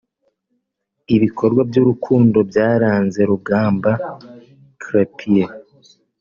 [1.15, 3.91] Ibikorwa by’urukundo byaranze Rugamba
[4.83, 5.51] Cyprien